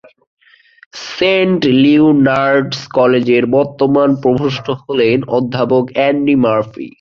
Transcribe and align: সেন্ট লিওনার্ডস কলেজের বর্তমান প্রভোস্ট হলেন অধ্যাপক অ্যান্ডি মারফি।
সেন্ট 1.09 1.61
লিওনার্ডস 1.81 2.79
কলেজের 2.97 3.43
বর্তমান 3.55 4.09
প্রভোস্ট 4.23 4.65
হলেন 4.79 5.17
অধ্যাপক 5.37 5.83
অ্যান্ডি 5.95 6.35
মারফি। 6.43 6.87